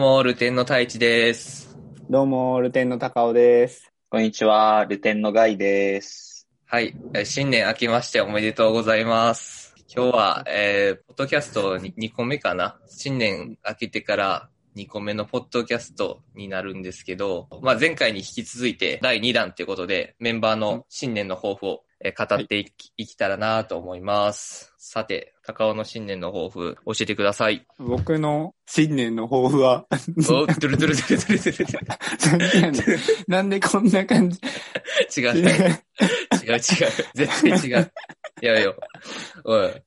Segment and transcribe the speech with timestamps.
[0.00, 1.76] どうも、ルテンの太一です。
[2.08, 3.92] どうも、ルテンの高尾です。
[4.08, 6.48] こんにちは、ルテンのガイです。
[6.64, 6.96] はい。
[7.12, 9.74] えー新年明けましておめでとうございます。
[9.94, 12.78] 今日は、えー、ポッドキャストに2個目かな。
[12.88, 24.72] 新年明けてから2個目のポッドキャストになるんですけど、まあ、前回に引き続いて第2弾ということで、メンバーの新年の抱負を、えー語っていき,、い、きたらなと思います。
[24.78, 27.66] さて、高尾の新年の抱負、教えてください。
[27.78, 34.40] 僕の新年の抱負は、お、ドゥルドゥルドゥルドゥルドゥルなんでこんな感じ？
[35.18, 37.92] 違う、違う、違う、絶対違う。
[38.40, 38.76] やめよ
[39.44, 39.52] う。
[39.52, 39.82] おい、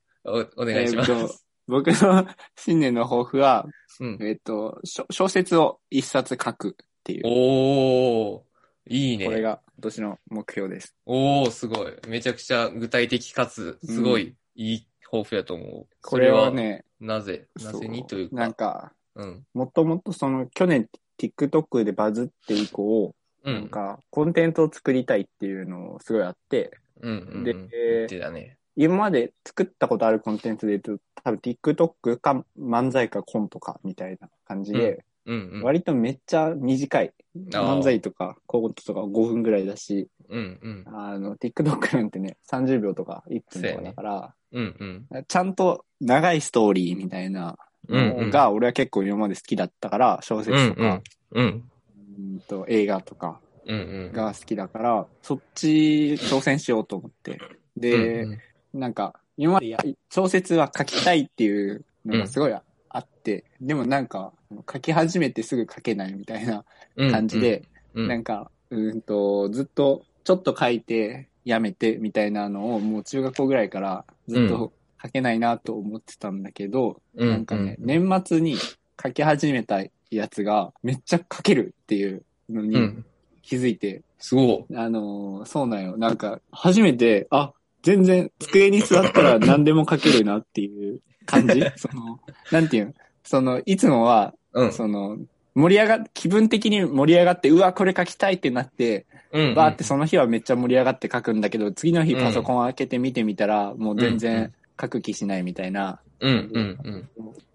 [0.57, 1.11] お、お願いします。
[1.11, 1.35] えーっと
[1.65, 3.65] 僕の新年の抱負は、
[4.01, 4.17] うん。
[4.21, 8.41] えっと、小小説を一冊書くっていう、おー、
[8.89, 9.25] いいね。
[9.25, 10.95] これが今年の目標です。
[11.05, 11.93] おー、すごい。
[12.07, 15.87] めちゃくちゃ具体的かつ、すごいいい抱負やと思う。
[16.01, 18.35] これはね、なぜなぜにというか。
[18.35, 19.43] なんか、うん。
[19.53, 20.87] もともとその去年
[21.19, 23.53] TikTok でバズって以降、うん。
[23.53, 26.71] なんかコンテンツを作りたいっていうのをすごいあって、
[27.01, 27.11] うん。
[27.11, 27.43] うん。
[27.43, 28.57] でうん言ってたね。
[28.75, 35.49] 今まで作ったことあるコンテンツで言うと、多分 TikTok か漫才かコントかみたいな感じで、うん。
[35.53, 35.63] うん。
[35.63, 37.13] 割とめっちゃ短い。
[37.49, 40.59] 漫才とかコントとか5分ぐらいだし、うん。
[40.61, 40.83] うん。
[40.85, 45.07] あの、TikTok なんてね、30秒とか1分とかだから、うん。
[45.11, 45.25] うん。
[45.27, 47.57] ちゃんと長いストーリーみたいな
[47.87, 48.25] うん。
[48.25, 51.43] のが、俺は結構今まで好きだったから、小説とか、うん。
[51.43, 53.79] うんと映画とかうん。
[53.79, 54.11] うん。
[54.11, 57.39] が好きだから、そっち挑戦しようと思って。
[57.77, 58.39] で、うん
[58.73, 62.55] なんか、今までや小説は書きたいっていうのがすごい
[62.93, 64.31] あって、でもなんか、
[64.71, 66.63] 書き始めてすぐ書けないみたいな
[66.95, 67.63] うん感じで、
[67.93, 68.07] うん。
[68.07, 78.57] なんか、うーんと、ずっと、ちょっと書いて、やめてみたいなのを、もう中学校ぐらいからずっうと書けないなと思ってたんだけど、うんなんかね、年末に
[79.01, 83.05] 書き始めたやつが、めっちゃ書けるっていうのにうん。
[83.41, 84.75] 気づいて、すごい。
[84.75, 85.97] あのーそうなんよ。
[85.97, 87.51] なんか、初めて、あ、
[87.81, 91.61] 全然、机に座ったら何でも書けるなっていう感じ？
[91.77, 92.19] その、
[92.51, 92.93] なんていうの？
[93.23, 94.73] その、いつもは、うん。
[94.73, 95.17] その、
[95.55, 99.55] 盛り上がっ、気分的に盛り上がって、うわ、これ書きたいってなって、うん。
[99.55, 105.99] バーってその日はめっちゃ盛り上がって書くんだけど、次の日うんパソコン開けて見てみたら、もう全うんうん然書く気しないみたいな。
[106.19, 106.51] うん。
[106.53, 106.79] うん。
[106.83, 107.09] うん。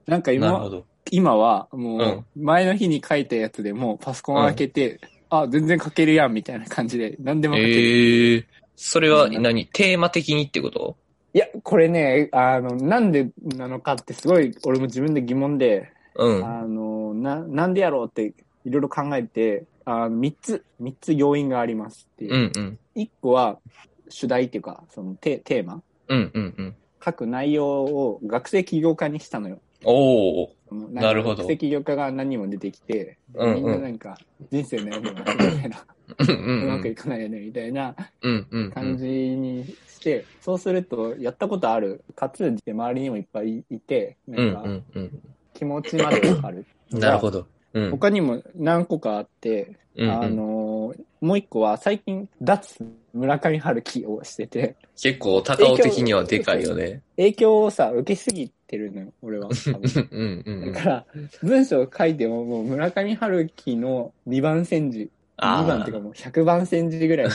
[0.06, 0.84] なんか今、なるほど。
[1.10, 5.00] 今はもう、前の日に書いたやつでもパソコン開けて、
[5.30, 7.74] あ、全然書けるやんみたいな感じで、何でも書ける。
[7.74, 8.46] ええ
[8.80, 9.66] それは何？
[9.66, 10.96] テーマ的にってこと？
[11.34, 16.44] いや、これね、あの、なんでなのかってすごい、俺も自分で疑問で、うん。
[16.44, 18.34] あの、な、なんでやろうって
[18.65, 22.34] いろいろ考えて、あの、三つ、三つ要因がありますっていう。
[22.34, 22.78] うんうん。
[22.94, 23.59] 一個は、
[24.09, 26.77] 主題っていうか、そのテテーマうんうんうん。
[27.05, 29.60] 書く内容を学生起業家にしたのよ。
[29.84, 30.55] おお。
[30.69, 34.19] そのなるほど学生起業家が何人も出てきて、うんうんみんななんか、
[34.50, 35.84] 人生悩むな、みたいな、
[36.19, 36.93] うんううんまくうん。
[36.93, 38.71] いかないよね、みたいなうんうんうん。
[38.72, 39.65] 感じに
[39.98, 45.16] して、そうすると、やったことある、かつ、周りにもいっぱいいて、うなんんか。
[45.54, 46.64] 気持ちまでわかる。
[46.92, 47.47] なるほど。
[47.75, 47.91] うん。
[47.91, 52.76] 他にも何個かあって、うんうんあのーもう一個は最近、脱
[53.12, 57.03] 村上春樹をしてて、結構、高尾的にはでかいよね。
[57.16, 59.48] 影響をさ、受けすぎてるのよ、俺は。
[59.48, 60.80] うんうんうんだ。
[60.80, 61.06] から、
[61.42, 67.28] 文章を書いても、もう村上春樹の2番煎じ、2番っていうかもう100番煎じぐらい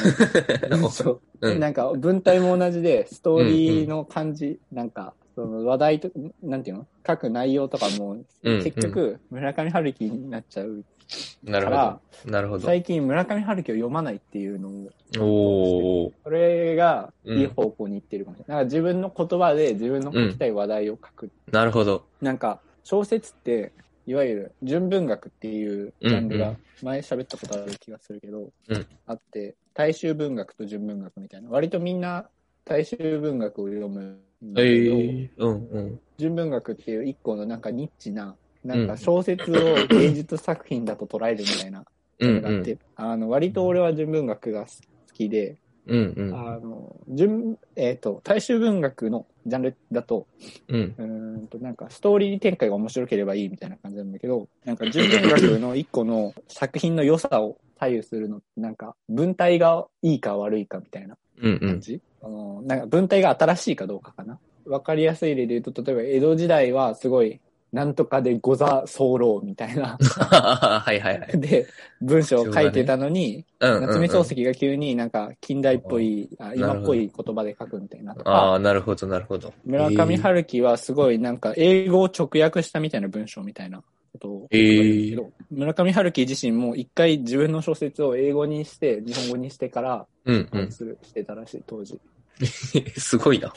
[0.70, 1.22] の 文章。
[1.42, 6.10] うんなんか文体も同じで、ストーリーの感じ、なんか、その話題と、
[6.42, 6.88] なんていうの？
[7.06, 10.86] 書く内容とかも、うん結局、村上春樹になっちゃう
[11.44, 12.00] なるほど。
[12.32, 12.66] なるほど。
[12.66, 16.14] 最近村上春樹を読まないっていうのを、おお。
[16.24, 18.58] それがうんいい方向に行ってるかもしれない。
[18.58, 21.30] なんか自分の言葉で自分の書きたい話題を書く。
[21.52, 22.06] なるほど。
[22.22, 23.72] なんか小説って、
[24.06, 31.50] いわゆる純文学っていうジャンルがうんうん前喋ったことある気がするけど、うんあって、大衆文学と純文学みたいな。
[31.50, 32.28] 割とみんな
[32.66, 36.00] 大衆文学を読むんだえけど、えうんうん。
[36.18, 42.80] 純文学っていう一個のなんかニッチな、なんか小説を芸術作品だと捉えるみたいなあって、ん。
[42.96, 44.70] あの、割と俺は純文学が好
[45.14, 45.58] きで、
[45.88, 46.36] うんうん。
[46.36, 50.28] あの、純、えっ、と、大衆文学のジャンルだと、
[50.70, 50.96] うん。
[50.98, 61.60] うーんと、なんか、ストーリー展開が面白ければいいみたいな感じなんだけど、なんか、純文学の一個の作品の良さを左右するのって、なんか、文体がいいか悪いかみたいなうんうん。
[61.60, 64.40] 感じ、あの、なんか、文体が新しいかどうかかな？
[64.66, 67.42] わかりやすい例で言うと、例えば、江戸時代はすごい、
[67.74, 69.98] なんとかでござ候みたいな。
[70.00, 71.40] はいはいはい。
[71.40, 71.66] で、
[72.02, 79.54] 文章を書いてたのに、うんうんうん夏目漱石が急になんか近代っぽい、あ今っぽい言葉で書くみたいなとあか、あ、なるほどなるほど。
[79.66, 83.82] 村上春樹はすごいなんか英語を直訳したみたいな文章みたいな
[84.12, 90.72] ことを言われるんですけど、村上春樹自身も一回自分の小説を英語にして、日本語にしてから、うんうん。
[90.72, 92.00] してたらしい、当時。
[92.98, 93.54] すごいな。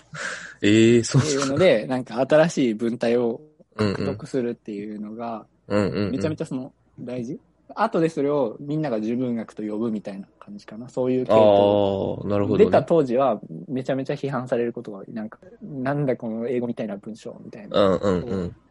[0.62, 3.40] ええそうっていうので、なんか新しい文体を。
[3.76, 5.46] 獲得するっていうのが。
[5.68, 7.40] めちゃめちゃその、大事？
[7.74, 10.88] 後でそれをみんなが自文学と呼ぶみたいな感じかな。
[10.88, 12.22] そういう系統。
[12.22, 12.64] ああ、なるほど、ね。
[12.66, 15.02] 出た当時はめちゃめちゃ批判されることが。
[15.08, 17.98] なんか、なんだこの英語みたいな文章みたいな。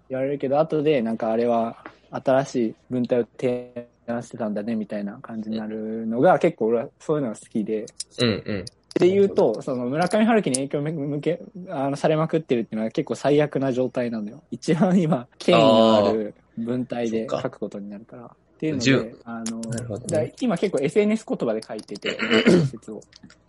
[0.10, 7.86] 言われるけど、後でなんかあれは新しい文体を提案してたんだねみたいな感じになるのが結構俺はそういうのが好きで。
[8.22, 8.66] うんうん。
[8.98, 14.42] っていうと、その村上春樹に影響を向け、あの、されまくってるっていうのは結構最悪な状態なのよ。
[14.52, 18.24] 一番今、権威のある文体で書くことになるから。
[18.24, 23.02] っていうので、あの、ね今結構 SNS 言葉で書いてて、小説を。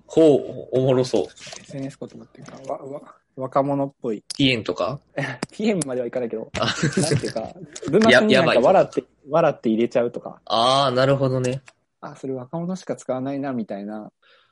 [0.09, 1.27] ほう、おもろそう。
[1.63, 3.03] SNS 言葉っていうか、わ、わ、
[3.37, 4.25] 若者っぽい。
[4.37, 4.99] ピエンとか？
[5.53, 6.67] PM まではいかないけど、あ
[7.01, 7.53] なんていうか、
[7.89, 11.63] 文末になんか笑って、笑って入れちゃうとか、あー、なるほどね。
[12.01, 14.11] あ、それ若者しか使わないな、みたいな、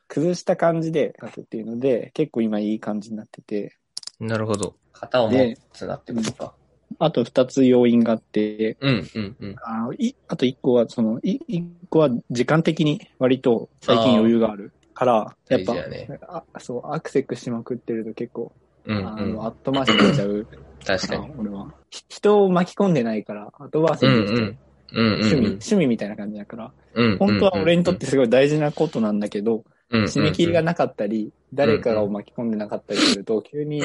[0.08, 3.76] 崩した感じで書くっていうので、結構今いい感じになってて、
[4.20, 4.74] なるほど。
[4.92, 6.54] 型を持つなってことか。
[6.98, 9.56] あと二つ要因があって、うんうんうん。
[9.62, 18.52] あいあと一個は、その、い一個は時間的に割と最近余裕があるから、やっぱ、ねあそう、アクセクしまくってると結構、
[18.84, 19.46] うんあの、うん。
[19.46, 20.46] 後回しになっちゃう
[20.86, 21.32] 確かに。
[21.38, 21.74] 俺は。
[21.90, 24.46] ひ人を巻き込んでないから、後回しうんにできちゃう。
[24.46, 24.58] うん。
[24.96, 27.18] うんうん趣味、趣味みたいな感じだから、うん。
[27.18, 29.64] 本当は俺にとってすごい大事なことなんだけど、うん、
[30.02, 33.82] 締め切りがなかったり、誰かを巻き込んでなかったりすると、急に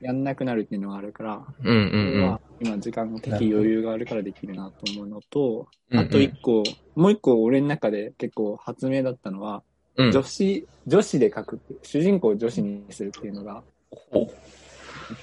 [0.00, 2.38] やんなくなるっていうのがあるから、うんうん。
[2.60, 6.62] 今時間の的余裕があるからできるなと思うのと、あと一個、
[6.94, 9.62] もう一個俺の中で結構発明だったのは、
[9.96, 10.12] うん。
[10.12, 13.62] 女子、女子で書く主人公を女子にするっていうのが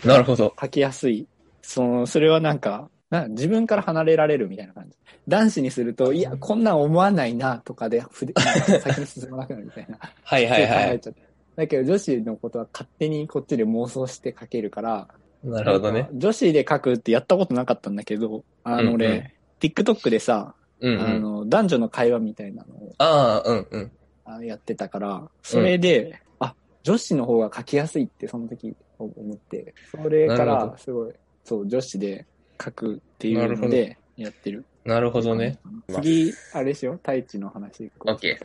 [0.03, 0.53] なるほど。
[0.59, 1.27] 書きやすい。
[1.61, 4.97] その、それはなんか、な自分から離れられるみたいな感じ。
[5.27, 9.97] 男子にすると、いや、こんなん思わないな、とかで、 先に進まなくなるみたいな。
[10.23, 11.01] はいはいはい。
[11.55, 15.07] だけど女子のことは勝手にこっちで妄想して書けるから、
[15.43, 16.09] なるほどね。
[16.13, 19.23] 女子で書くってやったことなかったんだけど、あの俺、うんうん
[19.61, 21.01] TikTok でさ、うんうん。
[21.01, 23.91] あの、男女の会話みたいなのをああ、うんうん。
[24.25, 31.13] あやってたから、それで、あ、女子の方が書きやすいってその時思って、それからすごい、
[31.43, 32.25] そう、女子で
[32.63, 34.65] 書くっていうのでやってる。
[34.85, 35.57] なるほどね。。
[35.89, 37.91] 次、あれしよう、太一の話。
[37.99, 38.37] OK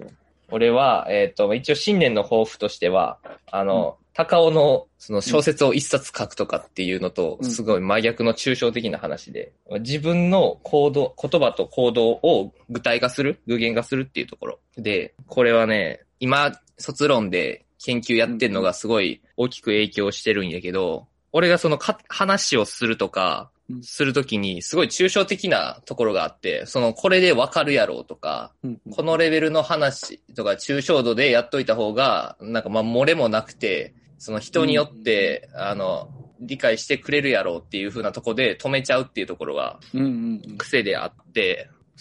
[0.52, 3.18] 俺は、えっ、と、一応新年の抱負としては、
[3.50, 14.58] あの、高尾のその小説を一冊書くとかっていうのと、うんすごい真逆の抽象的な話で、自分の行動、言葉と行動を具体化する、具現化するっていうところ。
[14.76, 40.58] で、これはね、今、卒論で研究やってんのがすごい大きく影響してるんやけど、俺がそのか話をするとかうん、するときにすごい抽象的なところがあって、そのこれでわかるやろうとか、うんこのレベルの話とか抽象度でやっといた方が、なんかまあ漏れもなくて、その人によって、あの、理解してくれるやろうっていう風なとこで止めちゃうっていうところがうんうんうん。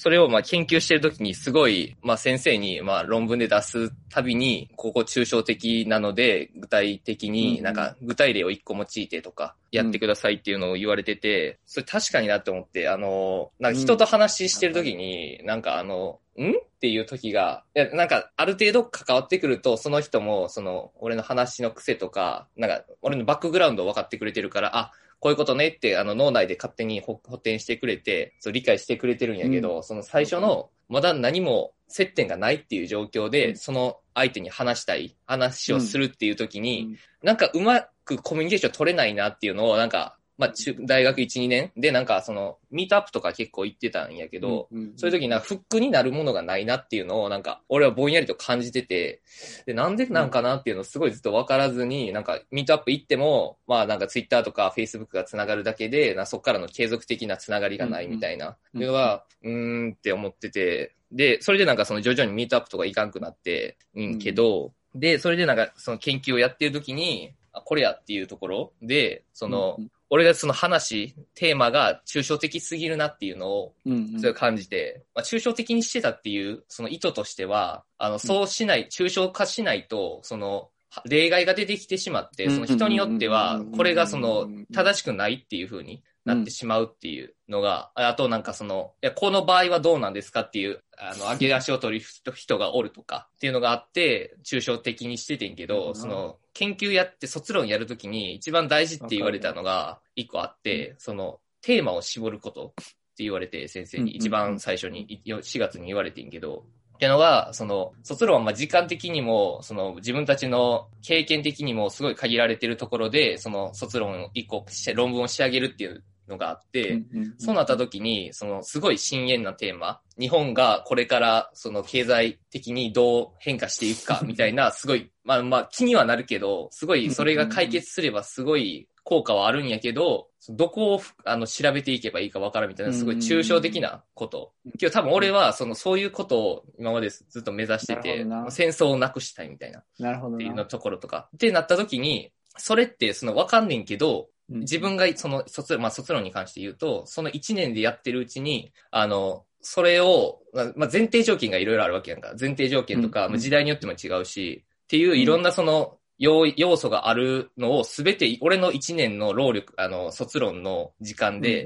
[0.01, 16.51] それをまあ研究してるときにすごい、まあ先生にまあ論文で出すたびに、ここ抽象的なので、具体的になんか具体例を一個用いてとか、やってくださいっていうのを言われてて、それ確かになって思って、あの、なんか人と話してるときに、なんかあの、ん？
[16.51, 33.57] っていう時が、いや、なんか、ある程度関わってくると、その人も、その、俺の話の癖とか、なんか、俺のバックグラウンドを分かってくれてるから、あ、こういうことねって、あの、脳内で勝手に補補填してくれて、そう、理解してくれてるんやけど、その最初の、まだ何も接点がないっていう状況で、うん。
[33.57, 36.97] その相手に話したい、話をするっていう時に、うん。
[37.23, 49.22] なんかうまくコミュニケーション取れないなっていうのを、なんか、まあ、中大学1、2年で、なんかその、ミートアップとか結構行ってたんやけど、うんうんそういう時になんかフックになるものがないなっていうのをなんか俺はぼんやりと感じてて、
[49.65, 74.19] で、なんでなんかなっていうのをすごいずっとわからずに、なんかミートアップ行っても、まあなんかツイッターとかフェイスブックがつながるだけで、なそこからの継続的なつながりがないみたいな、うんいうのは、うーんって思ってて、で、それでなんかその徐々にミートアップとか行かんくなって、うんけど、で、それでなんかその研究をやってる時に、あ、これやっていうところで、その、うん俺がその話、テーマが抽象的すぎるなっていうのをうんうん。
[74.19, 86.01] それを感じて、まあ、抽象的にしてたっていう、その意図としては、あの、そうしない、抽象化しないと、その、は例外が出てきてしまって、その人によっては、これがその、正しくないっていう風に
[86.33, 102.74] なってしまうっていうのが、ああとなんかその、いや、この場合はどうなんですかっていう、あの、上げ足を取る人人がおるとかっていうのがあって、抽象的にしててんけど、なるほどその、研究やって卒論やるときに一番大事って言われたのが一個あって、その、テーマを絞ること。
[102.81, 102.86] っ
[103.19, 104.12] って言われて、先生に。
[104.12, 106.63] うん一番最初に、い4月に言われてんけど、
[106.95, 117.01] っていうのが、その、卒論はまあ時間的にも、その自分たちの経験的にもすごい限られてるところで、その卒論を一個し、論文を仕上げるっていうのがあって、
[117.38, 134.53] そうなった時に、そのすごい深淵なテーマ、日本がこれからその経済的にどう変化していくかみたいな、 すごい、まあまあ気にはなるけど、すごいそれが解決すればすごい効果はあるんやけど、どこをあの調べていけばいいかわからんみたいな、すごい抽象的なこと。
[134.77, 139.83] けど多分俺はそのそういうことを今までずっと目指してて戦争をなくしたいみたいな。
[140.00, 140.65] なるほどっていうのな。
[140.65, 141.27] ところとか。
[141.36, 152.33] ってなった時に、それってそのわかんねんけど、うん自分がその卒、まあ卒論に関して言うと、その1年でやってるうちに、あの、それを、まあまあ前提条件がいろいろあるわけやんか。
[152.39, 161.65] 前提条件とか、うんまあ時代によっても違うし、っていういろんなその、要要素があるのをすべて、俺の1年の労力、あの、卒論の時間で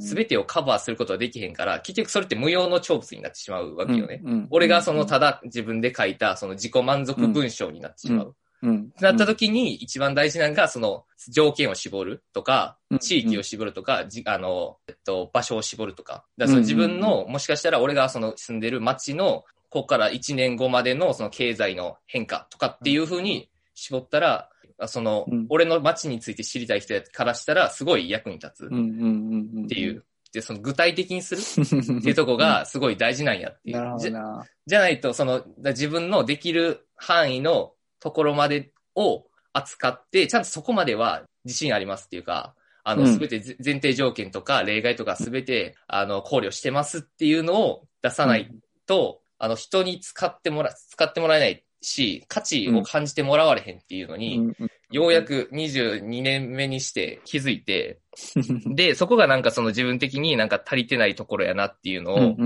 [0.00, 4.20] すべてをカバーすることはできへんから、結局それって無用の長物になってしまうわけよね。
[4.50, 8.34] 俺がそのただ自分で書いたその自己満足文章になってしまう。
[8.62, 16.24] うんなった時に一番大事なのが、その条件を絞るとかうん、地域を絞るとか、じあの、えっと、場所を絞るとか。
[16.36, 24.50] だその自分の、もしかしたら俺がその住んでる街の、ここから1年後までのその経済の変化とかっていう風に絞ったら、
[24.86, 30.04] そのうん、俺の街について知りたい人からしたらすごい役に立つうんうんうんうんっていう。
[30.32, 31.40] で、その具体的にする
[31.98, 33.98] っていうとこがすごい大事なんやっていう。
[33.98, 34.88] じゃどな。
[34.88, 42.54] いと、その、だ自分のできる範囲のところまでを扱って、ちゃんとそこまでは自信ありますっていうか、
[42.84, 43.12] あの、うん。
[43.12, 48.50] すべてぜ前提条件とか例外とかすべて、あの、考慮してますっていうのを出さない
[48.86, 54.52] と、あの、人に使ってもら、使ってもらえないし、価値を感じてもらわれへんっていうのに、
[54.90, 58.00] ようやく22年目にして気づいて、
[58.74, 62.36] で、そこがなんかその自分的になんか足りてないところやなっていうのを、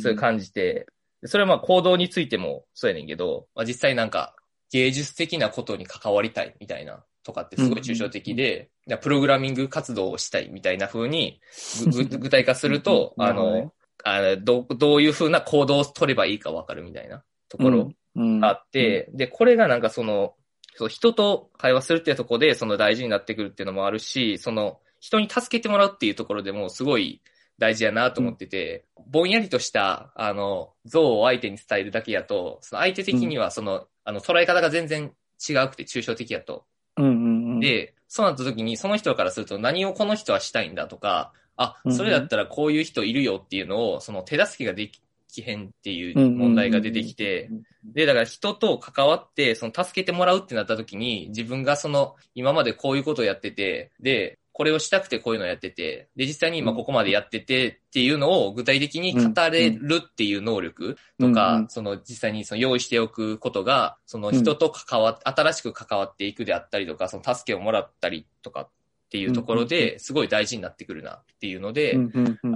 [0.00, 0.86] そういう感じて、
[1.24, 4.36] それはまあ行動についてもそうやねんけど、まあ、実際なんか
[4.70, 11.40] 芸術的なことに関わりたいみたいなとかってすごい抽象的で、いやプログラミング活動をしたいみたいな風に
[12.18, 13.72] 具体化すると、あの、
[14.04, 20.34] あのどうどういう風な行動を取ればいいかわかるみたいなところうんがあって、で、これがなんかその、
[20.74, 27.20] そう人と会話するっていうところでその大事になってくるっていうのもあるし、その人に助けてもらうっていうところでもすごい
[27.58, 35.12] 大事やなと思ってて、ぼんやりとした、あの、像を相手に伝えるだけやと、その相手的にはその、あの、捉え方が全然
[35.48, 36.64] 違うくて抽象的やと。
[36.96, 37.14] うんうんう
[37.56, 41.96] ん、で、そうなった時にその人からすると何をこの人はしたいんだとか、あうんう、ん。
[41.96, 44.90] それだったらこういう人いるよっていうのを、その手助けがで
[45.28, 47.50] きへんっていう問題が出てきて、
[47.84, 61.62] で、だから人と関わって、その助けてもらうってなった時に、自分がその、今までこういうことをやってて、で、これをしたくてこういうのをやってて、で、実際に今ここまでやっててっていうのを具体的に語れるっていう能力とか、うん。
[61.62, 61.68] うん。
[61.68, 68.68] その実際にその用意しておくことが、その人と関わっ、新しく関わっていくであったりとか、その助けをもらったりとかっ
[69.10, 71.96] ていうところで、すごい大事になってくるなっていうので、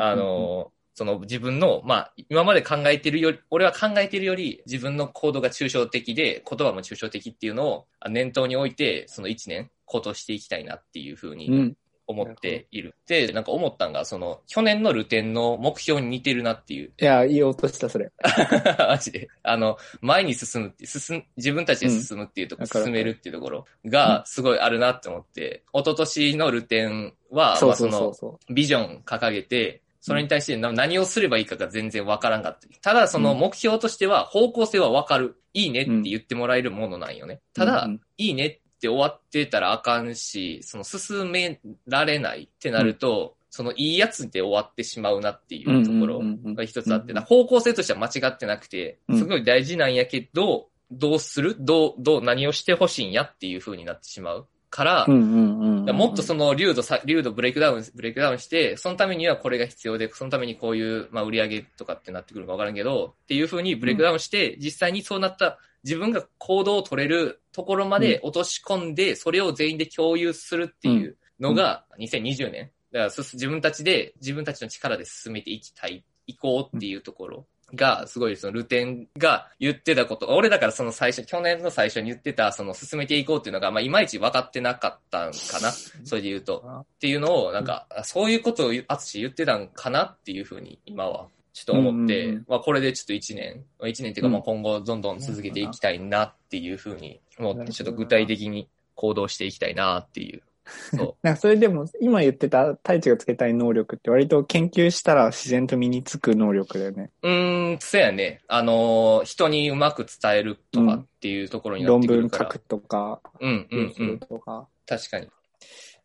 [0.00, 11.76] あ、の、その自分の、まあ、今まで考えてるより、俺は考えてるより自分の行動が抽象的で、言葉も抽象的っていうのをあ念頭に置いて、その一年行動していきたいなっていうふうにうん。
[12.06, 12.94] 思っている。
[13.06, 16.92] で、なんか思ったんが、その、去年のルテンの目標に似てるなっていう。
[17.00, 18.10] いや、言おうとした、それ。
[18.78, 19.28] マジで。
[19.42, 28.14] あの、前に進むって、進ん、自分たちで進むっていうところ、うん進めるっていうところが、すごいあるなって思って、一昨年のルテンは、まあその
[28.50, 32.66] ビジョン掲げて、それに対してな何をすればいいかが全然わからんかった。
[32.80, 35.36] ただその目標としては方向性はわかる。
[35.54, 37.40] いいねって言ってもらえるものなんよね。
[37.54, 46.20] ただ、うんいいねって終わってたらあかんし、その進められないってなると、そのいいやつで終わってしまうなっていうところ
[46.54, 47.22] が一つあって、うんうん。
[47.22, 49.18] うん方向性としては間違ってなくて、うん。
[49.18, 51.56] すごい大事なんやけど、どうする？
[51.58, 55.96] どう、どう、何をしてほしいんやっていう風になってしまうから、うんうんうんうん。
[55.96, 72.70] もっとその粒度さ、粒度ブレイクダウン、ブレイクダウンして、そのためにはこれが必要で、そのためにこういう、まあ売り上げとかってなってくるかわからんけど、っていう風にブレイクダウンして、実際にそうなった自分が行動を取れるところまで落とし込んで、それを全員で共有するっていうのが2020年。
[72.92, 77.46] だからす自分たちで、自分たちの力で進めていきたい、行こうっていうところ。
[77.74, 85.72] が、すごいそのルテンが言ってたこと、俺だからその最初、去年の最初に言ってた、その進めていこうっていうのが、まあいまいち分かってなかったんかな。
[86.04, 86.62] それで言うと。
[86.80, 107.10] っていうのを、なんか、あそういうことをあつし言ってたんかなっていうふうに今はちょっと思って、うんうんうんまあこれでちょっと一年、まあ一年っていうかうんまあ今後どんどん続けていきたいなっていうふうに思って、ちょっと具体的に行動していきたいなっていうそ なんかそれでも、今言ってた太一がつけたい能力って割と研究したら自然と身につく能力だよね。
[107.22, 107.30] う。
[107.30, 108.40] ん、そうやね。
[108.48, 112.44] あのー人にうまく伝えるとかっていうところになっ論てくるから。
[112.44, 114.18] 文書くとか、うん、うん、うん。
[114.18, 114.68] とか。
[114.86, 115.28] 確かに。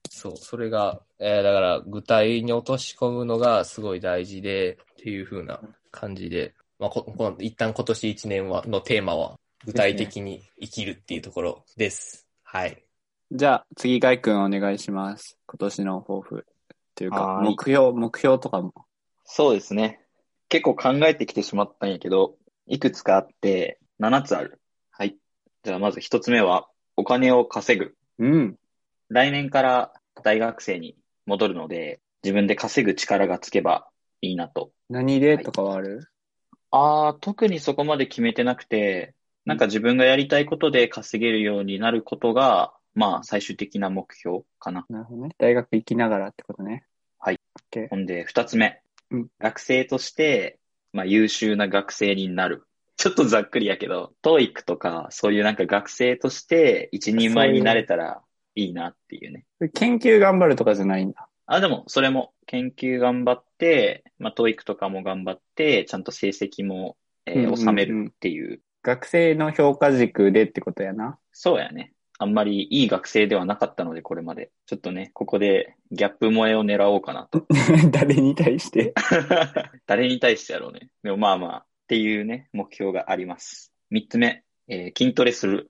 [0.09, 5.59] そう、それが、えーだから、具体に落とし込むのがすごい大事で、っていう風な
[5.91, 12.27] 感じで、まあ、ここの一旦今年一年は、のテーマは、具体的に生きるっていうところです。
[12.43, 12.83] はい。
[13.31, 15.37] じゃあ、次、ガイ君お願いします。
[15.47, 16.45] 今年の抱負。
[16.47, 16.53] っ
[16.95, 18.73] ていうか、目標、目標とかも。
[19.23, 20.01] そうですね。
[20.49, 22.35] 結構考えてきてしまったんやけど、
[22.65, 24.61] いくつかあって、7つある。
[24.91, 25.17] はい。
[25.63, 27.95] じゃあまず1つ目は、お金を稼ぐ。
[28.17, 28.57] うん。
[29.09, 33.87] 来年から大学生に戻るので、自分で稼ぐ力がつけば
[34.21, 34.71] いいなと。
[34.89, 36.09] 何でとかはある、
[36.71, 44.85] ああ、特にそこまで決めてなくて、なんか自分がやりたいことで稼げるようになることが、まあ最終的な目標かな。
[44.89, 45.35] なるほどね。
[45.37, 46.85] 大学行きながらってことね。
[47.89, 48.81] ほんで、二つ目。
[49.11, 50.59] うん学生として、
[50.91, 52.65] まあ優秀な学生になる。
[52.97, 58.21] ちょっとざっくりやけど、トーイックとか、そういうなんか学生として一人前になれたら
[58.57, 59.45] いいなっていうね。
[59.75, 61.29] 研究頑張るとかじゃないんだ。
[61.45, 68.61] あ、でも、それも研究頑張って、まあ、トーイックとかも頑張って、ちゃんと成績も、えーうんうんうん収めるっていう。
[68.83, 71.19] 学生の評価軸でってことやな。
[71.33, 71.93] そうやね。
[72.19, 74.49] あんまりいい学生ではなかったので、これまで。
[74.65, 77.45] ちょっとね、ここでギャップ萌えを狙おうかなと。
[77.91, 78.93] 誰に対して？
[79.85, 80.89] 誰に対してやろうね。
[81.03, 83.71] でもまあまあ、っていうね、目標があります。
[83.91, 85.69] 三つ目、えー筋トレする。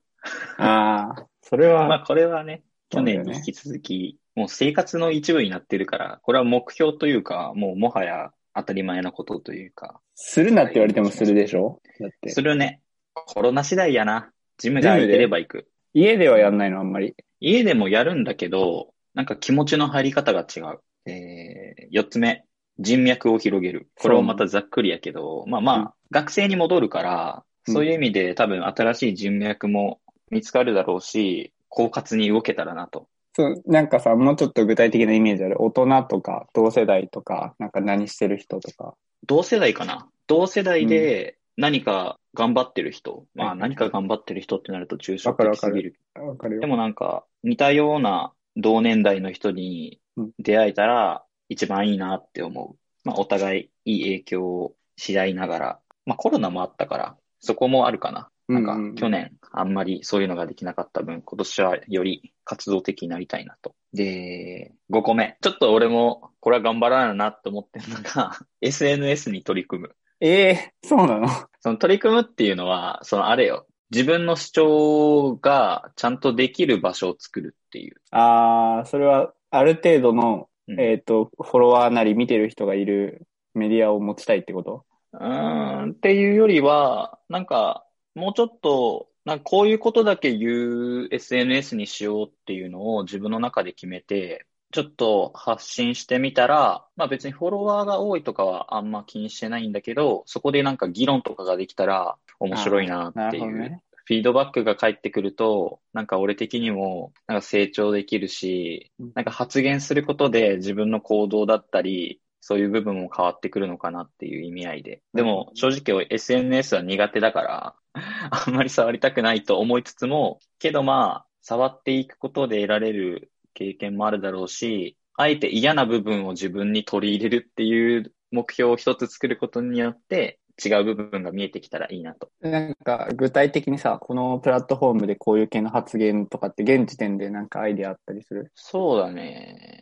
[0.58, 11.82] ああ、それは、 まあこれはね、去年に引き続き、もう生活の一部になってるから、これは目標というか、もうもはや当たり前なことというか、するなって言われてもするでしょ？
[12.00, 12.42] だってす。
[12.42, 12.82] るね。
[13.14, 14.32] コロナ次第やな。
[14.58, 15.68] ジムが空いてれば行く。
[15.94, 17.16] 家ではやんないの、あんまり。
[17.40, 20.80] 家でもやるんだけど、なんか気持ちの入り方が違う。
[21.10, 22.44] えー、四つ目、
[22.80, 23.90] 人脈を広げる。
[24.00, 30.00] これもまたざっくりやけど、まあまあ、うん学生に戻るから、うんそういう意味で多分新しい人脈も
[30.32, 33.08] 見つかるだろうし、狡猾に動けたらなと。
[33.36, 35.62] そう、なんかさ、もうちょっと具体的なイメージある？
[35.62, 38.96] 大人とか、同世代とか、なんか何してる人とか。
[39.28, 40.10] 同世代かな？
[40.26, 43.26] 同世代で何か頑張ってる人。
[43.36, 46.62] まあはい何か頑張ってる人ってなると抽象的すぎるわかるよ。
[46.62, 52.76] でもなんか、似たような同年代の人にうん出会えたら一番いいなって思う。
[53.04, 58.30] まあお互いいい影響をし合いながら、まあコロナもあったから、そこもあるかな。
[58.48, 63.76] なんか去年あんまりそういうのができなかった分、今年はより活動的になりたいなと。
[63.94, 65.38] で、5個目。
[65.42, 69.96] ちょっと俺もこれは頑張らないなって思ってるのが、 SNS に取り組む。
[70.20, 71.28] ええそうなの？
[71.60, 73.68] その取り組むっていうのは、そのあれよ。
[73.92, 77.96] 自分の主張がちゃんとできる場所を作るっていう。
[78.12, 84.86] ああ、それは、ある程度の、うんえっ、と、フォロワーなり見てる人がいるメディアを持ちたいってこと？
[85.14, 87.86] うーん、っていうよりは、なんか、
[88.18, 103.82] もうちょっと、なんかこういうことだけ言う SNS にしようっていうのを自分の中で決めて、ちょっと発信してみたら、まあ別にフォロワーが多いとかはあんま気にしてないんだけど、そこでなんか議論とかができたら面白いななっていう。
[104.06, 115.02] フィードバックが返ってくると、なんか俺的にも、なんか成長できるしうん、なんか発言することで自分の行動だったり、そういう部分も変わってくるのかなっていう意味合いで。
[115.14, 117.76] でも、正直 SNS は苦手だから、
[118.32, 132.30] あんまり触りたくないと思いつつも、けどまあ、触っていくことで得られる経験もあるだろうし、あえて嫌な部分を自分に取り入れるっていう目標を一つ作ることによって、違う部分が見えてきたらいいなと。
[132.40, 138.52] なんか、具体的にさ、このプラットフォームでこういう系の発言とかって現時点でなんかアイディアあったりする？
[138.56, 139.77] そうだね。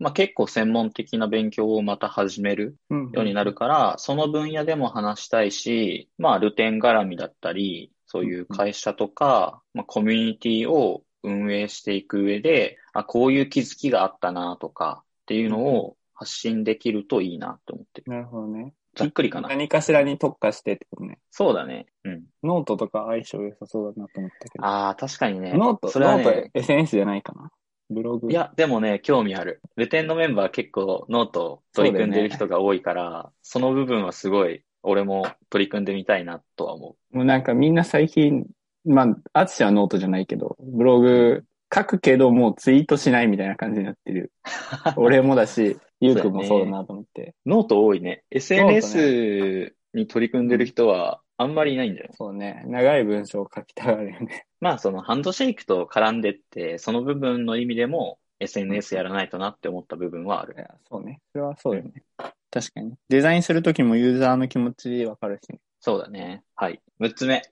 [0.00, 18.10] まあ結構専門的な勉強をまた始めるうんようになるから、その分野でも話したいし、まあ、ルテン絡みだったり、そういう会社とか、まあ、コミュニティを運営していく上で、あ、こういう気づきがあったなとかっていうのを発信できるといいなと思ってる。
[18.10, 18.72] なるほどね。
[18.96, 19.48] ざっくりかな。
[19.48, 21.18] 何かしらに特化してってことね。
[21.30, 21.86] そうだね。
[22.04, 22.24] うん。
[22.42, 24.64] ノートとか相性良さそうだなと思ったけど。
[24.64, 25.52] ああ、確かにね。
[25.52, 27.52] note、それはノートね、SNS じゃないかな。
[27.90, 28.30] ブログ。
[28.30, 29.60] い、や、でもね、興味ある。
[29.76, 38.46] ルテンのメンバー結構ノート取り組んでる人が多いから、その部分はすごい、俺も取り組んでみたいなとは思もうなんかみんな最近、
[38.86, 44.32] まあ、アツシはノートじゃないけど、ブログ書くけどもうツイートしないみたいな感じになってる。
[44.96, 47.34] 俺もだし、ゆうくんもそうだなと思って。
[47.44, 47.48] う。
[47.48, 48.24] ノート多いね。
[48.30, 52.10] SNS に取り組んでる人はあんまりいないんだよ。
[52.18, 52.62] そうね。
[52.66, 54.44] 長い文章を書きたがるよね。
[54.60, 60.60] まあそのハンドシェイクと絡んでって、その部分の意味でも SNS やらないとなって思った部分はあるい。
[60.60, 61.18] や、そうね。
[61.32, 62.02] それはそうだよね。
[62.50, 62.92] 確かに。
[63.08, 65.60] デザインするときもユーザーの気持ちわかるしね。
[65.80, 66.42] そうだね。
[66.56, 66.82] はい。
[67.00, 67.42] 6つ目。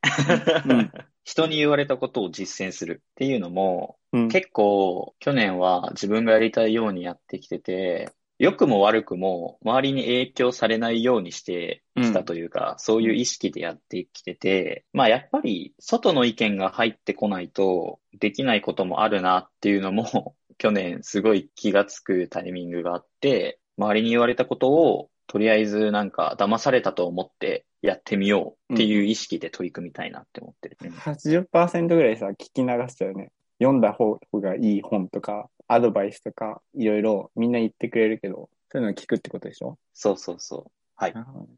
[0.67, 0.93] うん
[1.25, 4.29] 人に言われたことを実践するっていうのも、うん。
[4.29, 30.77] 結構去年は自分がやりたいようにやってきてて、良くも悪くも周りに影響されないようにしてきたというか、そういう意識でやってきてて、まあやっぱり外の意見が入ってこないとできないこともあるなっていうのも 去年すごい気がつくタイミングがあって、周りに言われたことをとりあえずなんか騙されたと思ってやってみようっていう意識で取り組みたいなって思ってる。
[30.81, 33.31] うん80%ぐらいさ、聞き流しちゃうね。
[33.61, 39.79] 読んだ方がいい本とか、アドバイスとか、いろいろみんな言ってくれるけど、そういうのを聞くってことでしょ？
[39.95, 40.71] そうそうそう。
[40.97, 41.15] はい。
[41.15, 41.51] なるほどね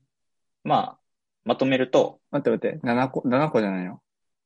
[0.64, 0.98] まあ、
[1.44, 4.00] まとめると、待って待って、7個、7個じゃないの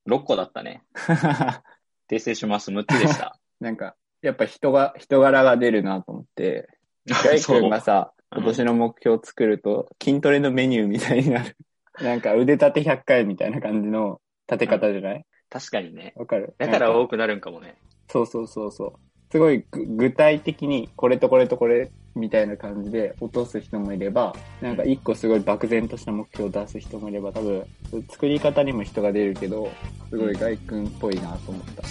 [0.07, 0.85] ？6個だったね。
[2.09, 2.71] 訂正します。
[2.71, 3.39] 6つでした。
[3.61, 6.69] なんか、やっぱ人が、人柄が出るなと思って、
[7.07, 11.57] ガイ君がさ、うん今年の目標を作ると、筋トレのメニューみたいになる。
[12.03, 15.25] なんか腕立て100回みたいな感じの立て方じゃない？
[15.49, 16.15] 確かにね。
[16.17, 16.53] わかる？
[16.59, 17.77] だからなん多くなるんかもね。
[18.09, 18.93] そうそうそうそう。
[19.35, 27.67] すごいぐ具体的に、これとこれとこれみたいな感じで落とす人もいれば、なんか一個すごい漠然とした目標を出す人もいれば、多分、
[28.09, 29.69] 作り方にも人が出るけど、
[30.09, 31.83] すごい外君っぽいなと思った。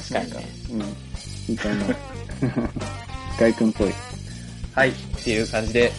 [0.00, 0.80] 確かにねうん。
[1.50, 1.96] いいと思う。
[3.40, 3.88] 外君っぽい。
[4.72, 4.90] はい。
[4.90, 4.92] っ
[5.24, 5.90] ていう感じで、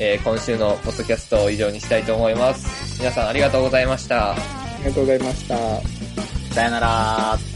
[0.00, 2.98] えー今週のポッドキャストを以上にしたいと思います。
[2.98, 4.32] 皆さんありがとうございました。
[4.32, 4.36] あ
[4.80, 5.56] りがとうございました。
[6.52, 7.53] さよなら。